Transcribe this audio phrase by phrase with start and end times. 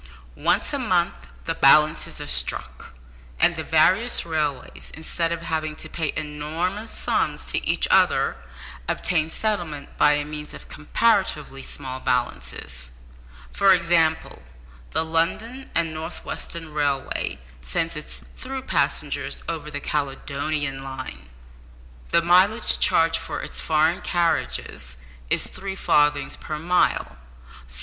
[0.43, 2.95] Once a month the balances are struck,
[3.39, 8.35] and the various railways, instead of having to pay enormous sums to each other,
[8.89, 12.89] obtain settlement by means of comparatively small balances.
[13.53, 14.41] For example,
[14.89, 21.29] the London and North Western railway sends its through passengers over the Caledonian line.
[22.09, 24.97] The mileage charged for its "foreign" carriages
[25.29, 27.17] is three farthings per mile.